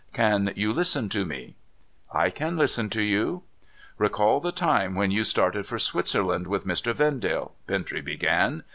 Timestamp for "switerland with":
5.77-6.65